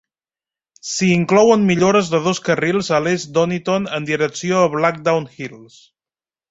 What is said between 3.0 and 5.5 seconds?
l'est d'Honiton en direcció a Blackdown